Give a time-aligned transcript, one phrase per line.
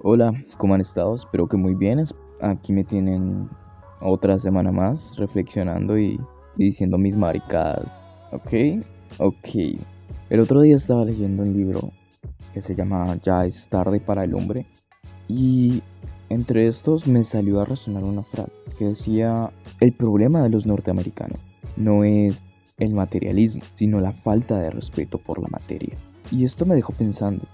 [0.00, 1.16] Hola, ¿cómo han estado?
[1.16, 2.00] Espero que muy bien.
[2.40, 3.48] Aquí me tienen
[4.00, 6.20] otra semana más reflexionando y,
[6.56, 7.84] diciendo mis maricadas.
[8.30, 8.84] ¿Ok?
[9.18, 9.48] Ok.
[10.30, 11.90] El otro día estaba leyendo un libro
[12.54, 14.66] que se llama Ya es tarde para el hombre.
[15.26, 15.82] Y
[16.28, 21.40] entre estos me salió a resonar una frase que decía, el problema de los norteamericanos
[21.76, 22.44] no es
[22.76, 25.96] el materialismo, sino la falta de respeto por la materia.
[26.30, 27.44] Y esto me dejó pensando,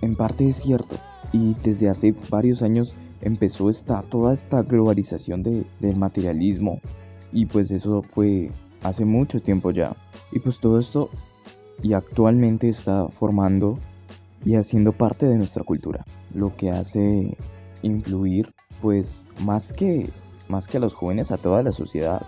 [0.00, 0.96] en parte es cierto,
[1.32, 6.80] y desde hace varios años empezó esta, toda esta globalización de, del materialismo.
[7.32, 8.50] Y pues eso fue
[8.82, 9.94] hace mucho tiempo ya.
[10.32, 11.10] Y pues todo esto
[11.82, 13.78] y actualmente está formando
[14.44, 17.36] y haciendo parte de nuestra cultura, lo que hace
[17.82, 20.08] influir pues más que
[20.48, 22.26] más que a los jóvenes a toda la sociedad.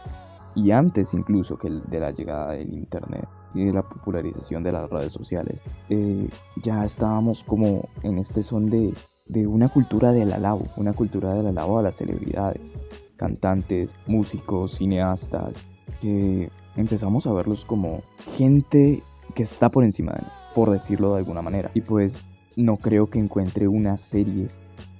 [0.55, 4.89] Y antes incluso que de la llegada del internet y de la popularización de las
[4.91, 6.29] redes sociales, eh,
[6.63, 8.95] ya estábamos como en este son de,
[9.27, 12.77] de una cultura del alabo, una cultura del alabo a las celebridades,
[13.17, 15.57] cantantes, músicos, cineastas,
[16.01, 18.03] que empezamos a verlos como
[18.37, 19.03] gente
[19.35, 20.23] que está por encima de
[20.55, 21.71] por decirlo de alguna manera.
[21.75, 22.25] Y pues
[22.57, 24.49] no creo que encuentre una serie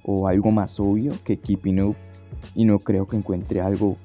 [0.03, 1.95] o algo más obvio que Keeping Up
[2.55, 3.97] y no creo que encuentre algo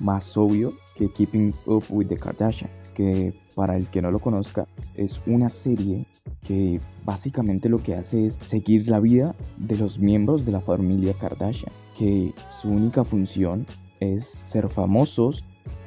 [0.00, 4.68] más obvio que Keeping Up with the Kardashian, que para el que no lo conozca,
[4.96, 6.04] es una serie
[6.46, 11.14] que básicamente lo que hace es seguir la vida de los miembros de la familia
[11.14, 13.64] Kardashian, que su única función
[13.98, 15.42] es ser famosos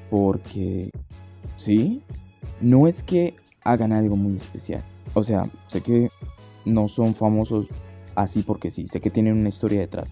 [0.10, 0.90] porque,
[1.56, 2.02] sí,
[2.60, 4.84] no es que hagan algo muy especial.
[5.14, 6.10] O sea, sé que
[6.66, 7.68] no son famosos
[8.16, 10.10] así porque sí, sé que tienen una historia detrás.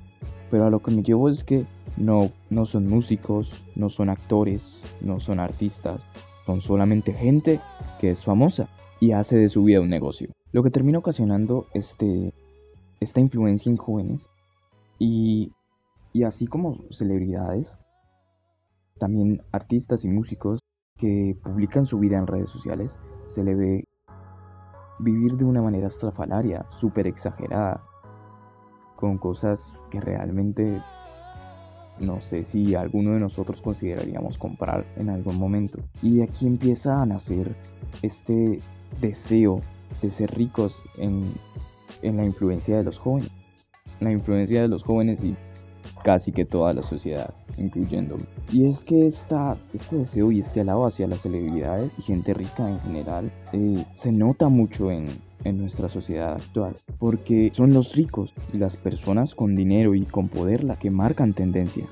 [0.51, 1.65] Pero a lo que me llevo es que
[1.97, 6.05] no, no son músicos, no son actores, no son artistas,
[6.47, 7.59] son solamente gente
[7.99, 8.69] que es famosa
[9.01, 10.29] y hace de su vida un negocio.
[10.53, 12.33] Lo que termina ocasionando este,
[13.01, 14.29] esta influencia en jóvenes
[14.97, 15.51] y,
[16.13, 17.77] y así como celebridades,
[18.97, 20.61] también artistas y músicos
[20.95, 22.97] que publican su vida en redes sociales,
[23.27, 23.83] se le ve
[24.99, 27.83] vivir de una manera estrafalaria, súper exagerada,
[28.95, 30.81] con cosas que realmente
[31.99, 35.79] no sé si alguno de nosotros consideraríamos comprar en algún momento.
[36.01, 37.55] Y de aquí empieza a nacer
[38.01, 38.59] este
[39.01, 39.61] deseo
[40.01, 41.23] de ser ricos en,
[42.01, 43.31] la influencia de los jóvenes.
[43.99, 45.35] La influencia de los jóvenes y
[46.03, 48.19] casi que toda la sociedad, incluyendo.
[48.51, 52.69] Y es que esta, este deseo y este alabo hacia las celebridades y gente rica
[52.69, 55.07] en general eh, se nota mucho en,
[55.47, 60.27] en nuestra sociedad actual, porque son los ricos y las personas con dinero y con
[60.27, 61.85] poder las que marcan tendencia.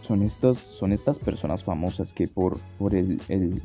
[0.00, 3.62] Son, estos, son estas personas famosas que por, por el, el,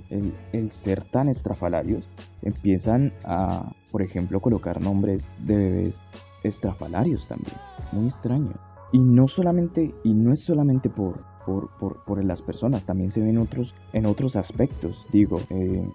[0.53, 2.07] el, ser tan estrafalarios
[2.41, 6.01] empiezan a, por ejemplo, colocar nombres de bebés
[6.44, 7.56] estrafalarios también.
[7.91, 8.53] Muy extraño.
[8.94, 13.21] Y no solamente, y no es solamente por, por, por, por las personas, también se
[13.21, 15.06] ven otros, en otros aspectos.
[15.11, 15.85] Digo, eh,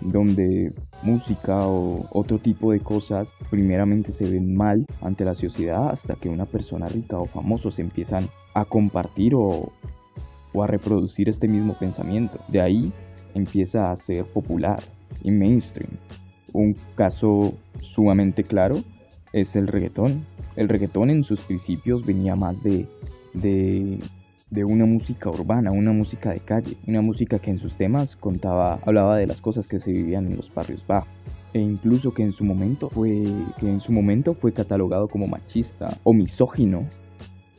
[0.00, 0.72] donde
[1.02, 6.28] música o otro tipo de cosas primeramente se ven mal ante la sociedad hasta que
[6.28, 9.72] una persona rica o famoso se empiezan a compartir o,
[10.60, 12.40] a reproducir este mismo pensamiento.
[12.48, 12.92] De ahí
[13.34, 14.80] empieza a ser popular
[15.22, 15.90] y mainstream.
[16.52, 18.82] Un caso sumamente claro
[19.32, 20.24] es el reggaetón.
[20.56, 22.88] El reggaetón en sus principios venía más de
[24.50, 28.80] de una música urbana, una música de calle, una música que en sus temas contaba,
[28.86, 31.08] hablaba de las cosas que se vivían en los barrios bajos
[31.52, 33.24] e incluso que en su momento fue
[33.58, 36.86] que en su momento fue catalogado como machista o misógino,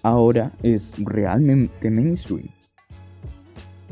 [0.03, 2.49] ahora es realmente mainstream.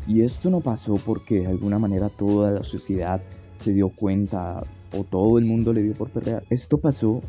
[0.08, 3.22] Y esto no pasó porque de alguna manera toda la sociedad
[3.58, 4.64] se dio cuenta
[4.98, 6.44] o todo el mundo le dio por perrear.
[6.50, 7.22] Esto pasó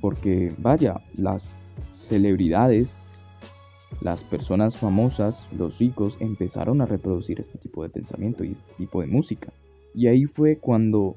[0.00, 1.52] porque, vaya, las
[1.90, 2.94] celebridades
[4.00, 9.00] las personas famosas, los ricos, empezaron a reproducir este tipo de pensamiento y este tipo
[9.00, 9.52] de música.
[9.94, 11.16] Y ahí fue cuando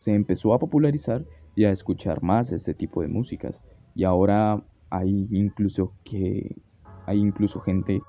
[0.00, 1.24] se empezó a popularizar
[1.54, 3.62] y a escuchar más este tipo de músicas.
[3.94, 6.56] Y ahora hay incluso que
[7.06, 8.02] hay incluso gente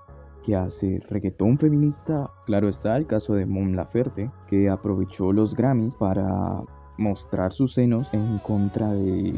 [0.44, 2.30] que hace reggaetón feminista.
[2.46, 6.62] Claro está el caso de Mon Laferte, que aprovechó los Grammys para
[6.98, 9.34] mostrar sus senos en contra de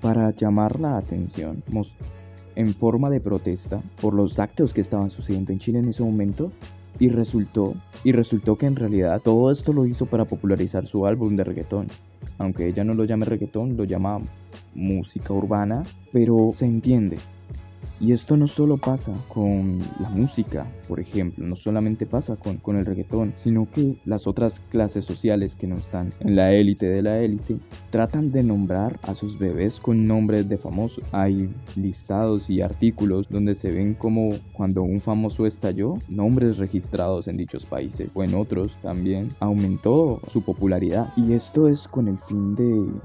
[0.00, 1.62] para llamar la atención,
[2.58, 6.50] en forma de protesta por los actos que estaban sucediendo en Chile en ese momento
[6.98, 11.36] y resultó y resultó que en realidad todo esto lo hizo para popularizar su álbum
[11.36, 11.86] de reggaetón.
[12.36, 14.20] Aunque ella no lo llame reggaetón, lo llama
[14.74, 17.18] música urbana, pero se entiende.
[18.00, 22.76] Y esto no solo pasa con la música, por ejemplo, no solamente pasa con, con
[22.76, 27.02] el reggaetón, sino que las otras clases sociales que no están en la élite de
[27.02, 27.58] la élite
[27.90, 31.04] tratan de nombrar a sus bebés con nombres de famosos.
[31.12, 37.36] Hay listados y artículos donde se ven como cuando un famoso estalló, nombres registrados en
[37.36, 41.12] dichos países o en otros también aumentó su popularidad.
[41.16, 42.64] Y esto es con el fin de,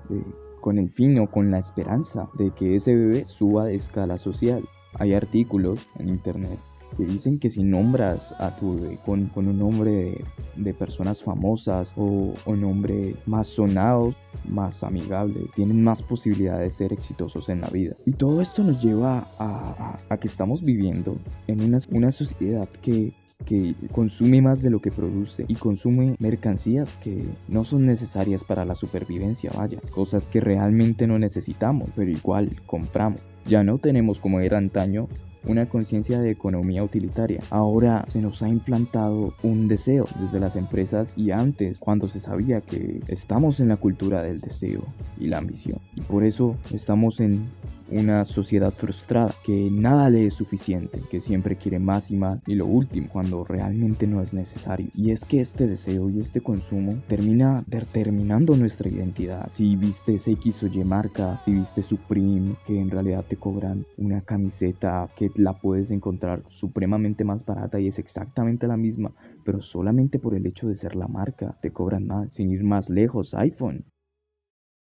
[0.09, 0.23] de
[0.63, 4.63] con el fin o con la esperanza de que ese bebé suba de escala social.
[4.93, 6.57] Hay artículos en internet
[6.95, 10.23] que dicen que si nombras a tu bebé con, un nombre
[10.55, 14.15] de, personas famosas o, un nombre más sonados,
[14.47, 17.97] más amigables, tienen más posibilidades de ser exitosos en la vida.
[18.05, 21.17] Y todo esto nos lleva a, que estamos viviendo
[21.47, 23.13] en una sociedad que
[23.43, 28.65] que consume más de lo que produce y consume mercancías que no son necesarias para
[28.65, 33.21] la supervivencia, vaya, cosas que realmente no necesitamos, pero igual compramos.
[33.45, 35.07] Ya no tenemos como era antaño
[35.45, 37.41] una conciencia de economía utilitaria.
[37.49, 42.61] Ahora se nos ha implantado un deseo desde las empresas y antes cuando se sabía
[42.61, 44.83] que estamos en la cultura del deseo
[45.19, 45.79] y la ambición.
[45.95, 47.49] Y por eso estamos en
[47.91, 52.55] una sociedad frustrada, que nada le es suficiente, que siempre quiere más y más y
[52.55, 54.87] lo último cuando realmente no es necesario.
[54.95, 59.49] Y es que este deseo y este consumo termina determinando nuestra identidad.
[59.51, 64.21] Si viste X o Y marca, si viste Supreme, que en realidad te cobran una
[64.21, 69.11] camiseta que la puedes encontrar supremamente más barata y es exactamente la misma,
[69.43, 72.31] pero solamente por el hecho de ser la marca te cobran más.
[72.33, 73.85] Sin ir más lejos, iPhone.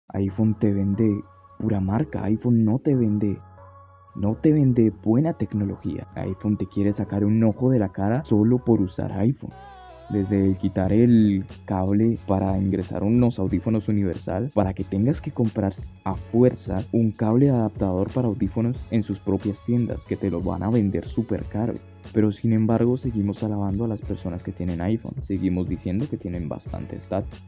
[0.07, 1.21] iPhone te vende
[1.59, 2.23] pura marca.
[2.23, 3.37] iPhone no te vende
[4.15, 6.07] no te vende buena tecnología.
[6.15, 9.53] iPhone te quiere sacar un ojo de la cara solo por usar iPhone.
[10.09, 15.73] Desde el quitar el cable para ingresar unos audífonos universal, para que tengas que comprar
[16.03, 20.63] a fuerzas un cable adaptador para audífonos en sus propias tiendas, que te lo van
[20.63, 21.75] a vender súper caro.
[22.11, 26.49] Pero sin embargo seguimos alabando a las personas que tienen iPhone, seguimos diciendo que tienen
[26.49, 27.43] bastante estatus.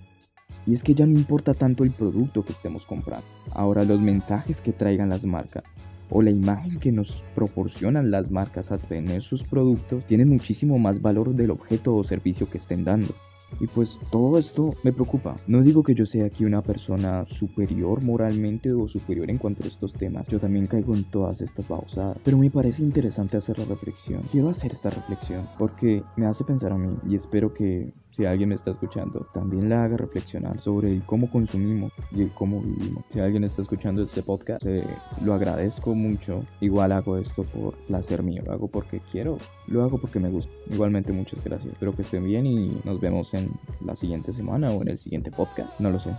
[0.68, 3.26] Y es que ya no importa tanto el producto que estemos comprando.
[3.52, 5.64] Ahora los mensajes que traigan las marcas
[6.12, 11.02] o la imagen que nos proporcionan las marcas a tener sus productos tienen muchísimo más
[11.02, 13.14] valor del objeto o servicio que estén dando.
[13.60, 15.36] Y pues todo esto me preocupa.
[15.48, 19.68] No digo que yo sea aquí una persona superior moralmente o superior en cuanto a
[19.68, 20.28] estos temas.
[20.30, 22.18] Yo también caigo en todas estas pausadas.
[22.24, 24.22] Pero me parece interesante hacer la reflexión.
[24.32, 28.50] Quiero hacer esta reflexión porque me hace pensar a mí y espero que si alguien
[28.50, 33.04] me está escuchando, también le haga reflexionar sobre el cómo consumimos y el cómo vivimos.
[33.10, 34.84] Si alguien está escuchando este podcast, eh,
[35.24, 36.44] lo agradezco mucho.
[36.60, 39.38] Igual hago esto por placer mío, lo hago porque quiero,
[39.68, 40.52] lo hago porque me gusta.
[40.70, 41.74] Igualmente muchas gracias.
[41.74, 43.52] Espero que estén bien y nos vemos en
[43.86, 45.80] la siguiente semana o en el siguiente podcast.
[45.80, 46.12] No lo sé.